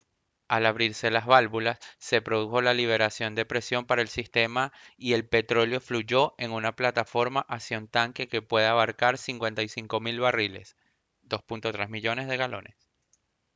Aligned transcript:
al 0.47 0.65
abrirse 0.65 1.11
las 1.11 1.27
válvulas 1.27 1.77
se 1.99 2.23
produjo 2.23 2.59
la 2.63 2.73
liberación 2.73 3.35
de 3.35 3.45
presión 3.45 3.85
para 3.85 4.01
el 4.01 4.07
sistema 4.07 4.73
y 4.97 5.13
el 5.13 5.27
petróleo 5.29 5.79
fluyó 5.79 6.33
en 6.39 6.49
una 6.51 6.75
plataforma 6.75 7.41
hacia 7.47 7.77
un 7.77 7.87
tanque 7.87 8.27
que 8.27 8.41
puede 8.41 8.65
abarcar 8.65 9.19
55 9.19 9.99
000 10.03 10.19
barriles 10.19 10.75
2.3 11.29 11.87
millones 11.89 12.27
de 12.27 12.35
galones 12.37 12.75